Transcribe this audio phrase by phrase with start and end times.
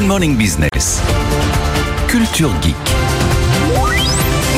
[0.00, 1.02] Good Morning Business.
[2.08, 2.74] Culture Geek.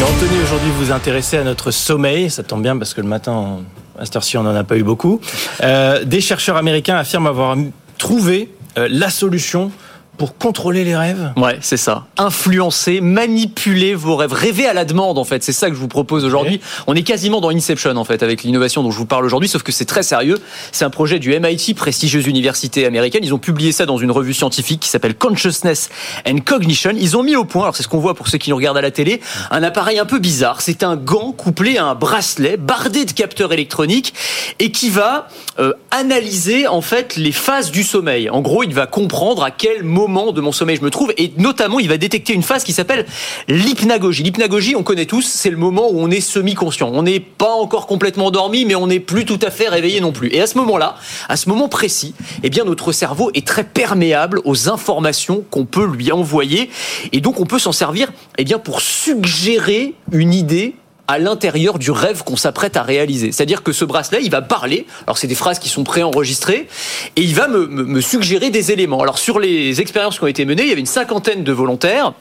[0.01, 2.31] Anthony, aujourd'hui, vous vous intéressez à notre sommeil.
[2.31, 3.59] Ça tombe bien parce que le matin,
[3.99, 5.21] à cette heure-ci, on n'en a pas eu beaucoup.
[5.65, 7.57] Euh, des chercheurs américains affirment avoir
[7.99, 9.73] trouvé euh, la solution
[10.19, 12.07] pour contrôler les rêves Ouais, c'est ça.
[12.19, 15.43] Influencer, manipuler vos rêves, rêver à la demande en fait.
[15.43, 16.61] C'est ça que je vous propose aujourd'hui.
[16.87, 19.63] On est quasiment dans Inception en fait avec l'innovation dont je vous parle aujourd'hui, sauf
[19.63, 20.39] que c'est très sérieux.
[20.71, 23.23] C'est un projet du MIT, prestigieuse université américaine.
[23.25, 25.89] Ils ont publié ça dans une revue scientifique qui s'appelle Consciousness
[26.29, 26.93] and Cognition.
[26.95, 28.79] Ils ont mis au point, alors c'est ce qu'on voit pour ceux qui nous regardent
[28.79, 29.21] à la télé,
[29.51, 30.61] un appareil un peu bizarre.
[30.61, 34.13] C'est un gant couplé à un bracelet bardé de capteurs électroniques
[34.59, 38.29] et qui va euh, analyser en fait les phases du sommeil.
[38.29, 41.13] En gros, il va comprendre à quel moment moment de mon sommeil je me trouve
[41.17, 43.07] et notamment il va détecter une phase qui s'appelle
[43.49, 44.23] l'hypnagogie.
[44.23, 46.91] L'hypnagogie, on connaît tous, c'est le moment où on est semi-conscient.
[46.93, 50.13] On n'est pas encore complètement dormi mais on n'est plus tout à fait réveillé non
[50.13, 50.29] plus.
[50.33, 50.97] Et à ce moment-là,
[51.29, 55.87] à ce moment précis, eh bien notre cerveau est très perméable aux informations qu'on peut
[55.87, 56.71] lui envoyer
[57.13, 60.75] et donc on peut s'en servir eh bien pour suggérer une idée
[61.13, 63.33] à l'intérieur du rêve qu'on s'apprête à réaliser.
[63.33, 64.87] C'est-à-dire que ce bracelet, il va parler.
[65.07, 66.69] Alors c'est des phrases qui sont préenregistrées
[67.17, 69.03] et il va me, me, suggérer des éléments.
[69.03, 72.15] Alors sur les expériences qui ont été menées, il y avait une cinquantaine de volontaires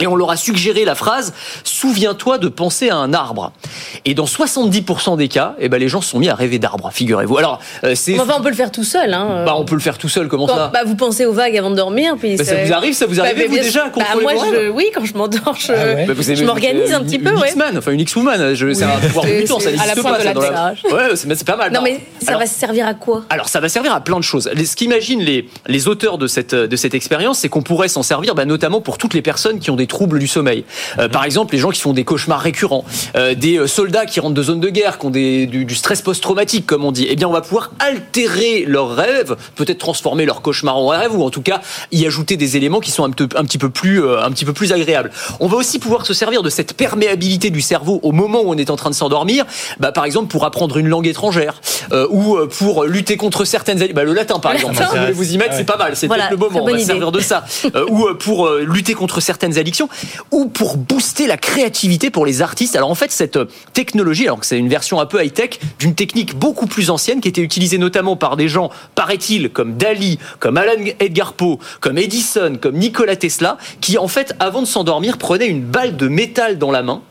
[0.00, 3.52] et on leur a suggéré la phrase Souviens-toi de penser à un arbre.
[4.04, 6.90] Et dans 70% des cas, eh ben, les gens se sont mis à rêver d'arbres,
[6.92, 7.38] figurez-vous.
[7.38, 8.18] Alors, euh, c'est.
[8.18, 9.12] Enfin, on peut le faire tout seul.
[9.12, 9.44] Hein.
[9.46, 11.56] Bah, on peut le faire tout seul, comment quand, ça bah, Vous pensez aux vagues
[11.56, 12.16] avant de dormir.
[12.18, 12.62] Puis bah, ça...
[12.64, 15.14] vous arrive, ça vous arrive bah, vous déjà à bah, moi, je, Oui, quand je
[15.14, 16.34] m'endors, je, ah ouais.
[16.34, 17.30] je m'organise un petit peu.
[17.30, 17.48] Une ouais.
[17.48, 18.66] X-Man, enfin une X-Woman, je...
[18.66, 18.74] oui.
[18.74, 20.20] c'est un pouvoir mutant, ça n'existe pas.
[20.20, 20.74] Ça, dans la...
[20.92, 21.72] Ouais, c'est pas mal.
[21.72, 23.24] Non, mais ça va servir à quoi?
[23.30, 24.50] Alors, ça va servir à plein de choses.
[24.54, 28.34] Ce qu'imaginent les, les auteurs de cette, de cette expérience, c'est qu'on pourrait s'en servir
[28.44, 30.64] notamment pour toutes les personnes qui ont des troubles du sommeil.
[30.98, 32.84] Euh, par exemple, les gens qui font des cauchemars récurrents,
[33.16, 36.64] euh, des euh, soldats qui rentrent de zones de guerre, qui ont du, stress post-traumatique,
[36.64, 40.78] comme on dit, eh bien, on va pouvoir altérer leurs rêves, peut-être transformer leurs cauchemars
[40.78, 41.60] en rêves, ou en tout cas
[41.92, 44.54] y ajouter des éléments qui sont un, un petit peu plus, euh, un petit peu
[44.54, 45.10] plus agréables.
[45.38, 48.56] On va aussi pouvoir se servir de cette perméabilité du cerveau au moment où on
[48.56, 49.44] est en train de s'endormir,
[49.78, 51.60] bah, par exemple pour apprendre une langue étrangère,
[51.92, 54.76] euh, ou pour lutter contre certaines, bah, le latin par exemple.
[54.76, 56.64] Si vous voulez vous y mettre, c'est pas mal, c'est voilà, peut-être le moment.
[56.64, 57.44] On va se servir de ça,
[57.88, 59.88] ou pour lutter contre certaines addictions,
[60.30, 62.76] ou pour booster la créativité pour les artistes.
[62.76, 63.38] Alors en fait, cette
[63.72, 67.28] technologie, alors que c'est une version un peu high-tech, d'une technique beaucoup plus ancienne qui
[67.28, 72.56] était utilisée notamment par des gens, paraît-il, comme Dali, comme Alan Edgar Poe, comme Edison,
[72.60, 76.70] comme Nikola Tesla, qui en fait, avant de s'endormir, prenaient une balle de métal dans
[76.70, 77.02] la main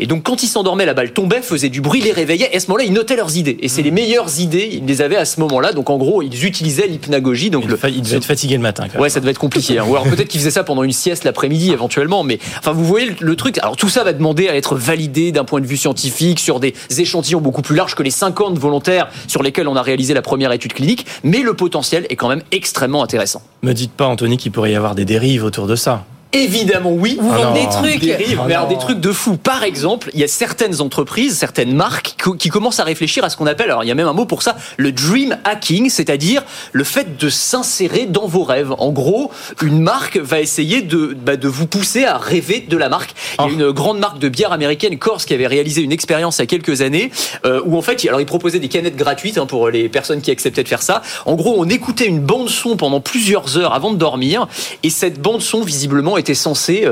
[0.00, 2.48] et donc, quand ils s'endormaient, la balle tombait, faisait du bruit, les réveillait.
[2.52, 3.58] Et à ce moment-là, ils notaient leurs idées.
[3.60, 5.74] Et c'est les meilleures idées, ils les avaient à ce moment-là.
[5.74, 7.50] Donc, en gros, ils utilisaient l'hypnagogie.
[7.50, 7.78] Donc, le...
[7.90, 8.86] il devait être fatigué le matin.
[8.98, 9.78] Ouais, ça devait être compliqué.
[9.78, 9.84] Hein.
[9.86, 12.24] Ou alors peut-être qu'ils faisaient ça pendant une sieste l'après-midi, éventuellement.
[12.24, 13.58] Mais enfin, vous voyez le truc.
[13.58, 16.72] Alors, tout ça va demander à être validé d'un point de vue scientifique sur des
[16.96, 20.50] échantillons beaucoup plus larges que les 50 volontaires sur lesquels on a réalisé la première
[20.52, 21.04] étude clinique.
[21.24, 23.42] Mais le potentiel est quand même extrêmement intéressant.
[23.62, 26.06] Me dites pas, Anthony, qu'il pourrait y avoir des dérives autour de ça.
[26.32, 27.18] Évidemment oui.
[27.20, 29.36] Vous oh des trucs, oh mais alors des trucs de fou.
[29.36, 33.36] Par exemple, il y a certaines entreprises, certaines marques qui commencent à réfléchir à ce
[33.36, 36.42] qu'on appelle, alors il y a même un mot pour ça, le dream hacking, c'est-à-dire
[36.72, 38.72] le fait de s'insérer dans vos rêves.
[38.78, 42.88] En gros, une marque va essayer de, bah, de vous pousser à rêver de la
[42.88, 43.12] marque.
[43.38, 46.38] Il y a une grande marque de bière américaine, Corse, qui avait réalisé une expérience
[46.38, 47.10] il y a quelques années
[47.44, 50.30] euh, où en fait, alors ils proposaient des canettes gratuites hein, pour les personnes qui
[50.30, 51.02] acceptaient de faire ça.
[51.26, 54.46] En gros, on écoutait une bande son pendant plusieurs heures avant de dormir
[54.84, 56.86] et cette bande son visiblement était censé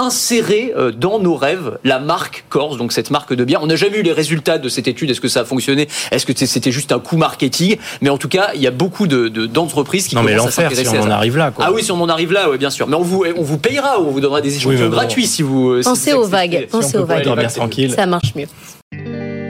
[0.00, 3.62] insérer dans nos rêves la marque Corse, donc cette marque de bière.
[3.62, 5.10] On n'a jamais eu les résultats de cette étude.
[5.10, 5.88] Est-ce que ça a fonctionné?
[6.12, 7.76] Est-ce que c'était juste un coup marketing?
[8.00, 10.50] Mais en tout cas, il y a beaucoup de, d'entreprises qui non, commencent mais à
[10.52, 11.08] s'intéresser si on à ça.
[11.08, 11.50] en arrive là.
[11.50, 11.64] Quoi.
[11.66, 12.86] Ah oui, si on en arrive là, oui, bien sûr.
[12.86, 15.80] Mais on vous, on vous payera, on vous donnera des échantillons oui, gratuits si vous.
[15.82, 16.60] Pensez si aux vagues.
[16.60, 17.36] Si Pensez aux vagues.
[17.36, 17.92] Bien tranquille.
[17.92, 18.46] Ça marche mieux.